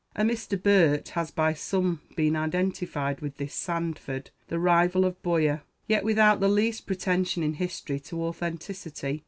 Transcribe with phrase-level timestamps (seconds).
[0.15, 0.59] A Mr.
[0.59, 6.39] Burt has by some been identified with this "Sanford," the rival of "Boyer," yet without
[6.39, 9.19] the least pretension in history to authenticity.